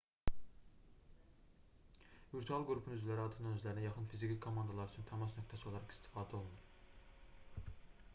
virtual 2.31 2.65
qrupun 2.69 2.95
üzvləri 2.95 3.23
adətən 3.25 3.49
özlərinə 3.51 3.83
yaxın 3.85 4.09
fiziki 4.15 4.39
komandalar 4.47 4.91
üçün 4.95 5.07
təmas 5.13 5.37
nöqtəsi 5.39 5.69
olaraq 5.73 5.95
istifadə 5.97 6.39
olunur 6.41 7.69